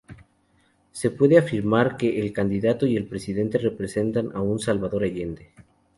Se 0.91 1.11
puede 1.11 1.37
afirmar 1.37 1.95
que 1.95 2.19
el 2.21 2.33
Candidato 2.33 2.87
y 2.87 2.97
el 2.97 3.05
Presidente, 3.05 3.59
representan 3.59 4.31
a 4.35 4.41
Salvador 4.57 5.03
Allende. 5.03 5.51